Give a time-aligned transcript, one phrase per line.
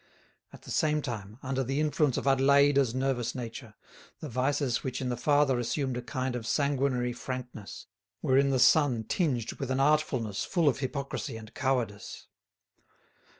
[0.51, 3.75] At the same time, under the influence of Adélaïde's nervous nature,
[4.19, 7.85] the vices which in the father assumed a kind of sanguinary frankness
[8.23, 12.25] were in the son tinged with an artfulness full of hypocrisy and cowardice.